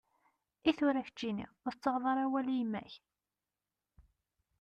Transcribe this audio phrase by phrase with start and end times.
[0.69, 2.93] Itura keččini, ur tettaɣeḍ ara awal i yemma-k?